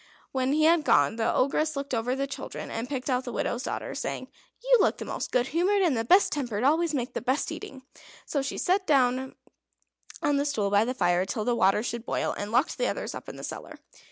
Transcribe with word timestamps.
When 0.31 0.53
he 0.53 0.63
had 0.63 0.83
gone, 0.83 1.17
the 1.17 1.31
Ogress 1.31 1.75
looked 1.75 1.93
over 1.93 2.15
the 2.15 2.25
children, 2.25 2.71
and 2.71 2.89
picked 2.89 3.07
out 3.07 3.23
the 3.23 3.31
widow's 3.31 3.61
daughter, 3.61 3.93
saying: 3.93 4.29
"You 4.63 4.79
look 4.81 4.97
the 4.97 5.05
most 5.05 5.31
good 5.31 5.49
humoured. 5.49 5.83
And 5.83 5.95
the 5.95 6.03
best 6.03 6.31
tempered 6.31 6.63
always 6.63 6.95
make 6.95 7.13
the 7.13 7.21
best 7.21 7.51
eating." 7.51 7.83
So 8.25 8.41
she 8.41 8.57
set 8.57 8.81
her 8.81 8.85
down 8.87 9.35
on 10.23 10.39
a 10.39 10.45
stool 10.45 10.71
by 10.71 10.85
the 10.85 10.95
fire 10.95 11.23
till 11.23 11.45
the 11.45 11.53
water 11.53 11.83
should 11.83 12.03
boil, 12.03 12.33
and 12.35 12.51
locked 12.51 12.79
the 12.79 12.87
others 12.87 13.13
up 13.13 13.29
in 13.29 13.35
the 13.35 13.43
cellar. 13.43 13.77